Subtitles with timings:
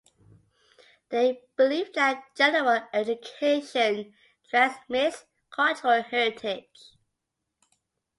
[1.09, 4.15] They believe that general education
[4.49, 6.95] transmits cultural heritage.